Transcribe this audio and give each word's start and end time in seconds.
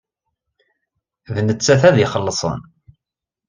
D 1.33 1.35
nettat 1.47 1.81
ad 1.89 1.97
ixellṣen. 2.05 2.59